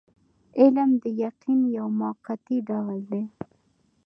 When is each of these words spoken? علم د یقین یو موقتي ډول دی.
علم 0.59 0.89
د 1.01 1.03
یقین 1.23 1.59
یو 1.77 1.87
موقتي 2.01 2.57
ډول 2.69 2.99
دی. 3.11 3.23